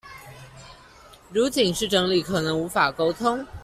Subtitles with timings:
[1.31, 3.45] 如僅是整理可能無法溝通